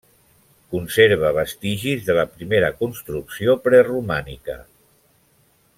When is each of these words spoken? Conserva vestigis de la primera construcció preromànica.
Conserva 0.75 1.29
vestigis 1.39 2.01
de 2.07 2.15
la 2.19 2.25
primera 2.37 2.71
construcció 2.81 3.55
preromànica. 3.67 4.57